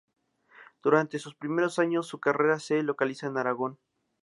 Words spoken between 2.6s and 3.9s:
localiza en Aragón.